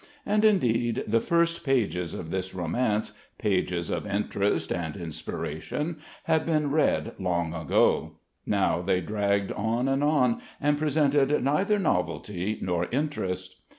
[0.25, 6.71] And indeed the first pages of this romance, pages of interest and inspiration, had been
[6.71, 13.57] read long ago; now they dragged on and on, and presented neither novelty nor interest.